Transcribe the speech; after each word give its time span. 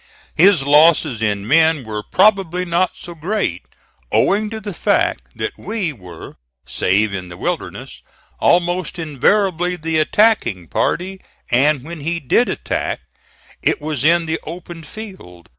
His 0.33 0.63
losses 0.63 1.21
in 1.21 1.47
men 1.47 1.83
were 1.83 2.01
probably 2.01 2.65
not 2.65 2.95
so 2.95 3.13
great, 3.13 3.61
owing 4.11 4.49
to 4.49 4.59
the 4.59 4.73
fact 4.73 5.25
that 5.37 5.59
we 5.59 5.93
were, 5.93 6.37
save 6.65 7.13
in 7.13 7.29
the 7.29 7.37
Wilderness, 7.37 8.01
almost 8.39 8.97
invariably 8.97 9.75
the 9.75 9.99
attacking 9.99 10.65
party; 10.69 11.21
and 11.51 11.83
when 11.83 11.99
he 11.99 12.19
did 12.19 12.49
attack, 12.49 13.01
it 13.61 13.79
was 13.79 14.03
in 14.03 14.25
the 14.25 14.39
open 14.43 14.81
field. 14.83 15.49